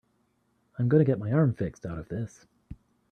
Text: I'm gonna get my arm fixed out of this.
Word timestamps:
I'm 0.79 0.89
gonna 0.89 1.05
get 1.05 1.19
my 1.19 1.31
arm 1.31 1.53
fixed 1.53 1.85
out 1.85 1.99
of 1.99 2.09
this. 2.09 2.47